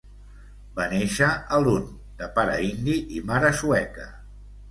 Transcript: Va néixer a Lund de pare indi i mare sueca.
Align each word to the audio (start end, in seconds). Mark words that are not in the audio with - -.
Va 0.79 0.85
néixer 0.93 1.27
a 1.57 1.59
Lund 1.65 1.91
de 2.21 2.31
pare 2.39 2.57
indi 2.71 2.97
i 3.19 3.23
mare 3.33 3.55
sueca. 3.61 4.09